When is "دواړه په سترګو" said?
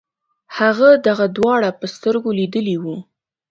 1.37-2.29